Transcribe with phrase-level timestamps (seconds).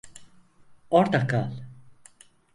[0.89, 1.63] Orda kal!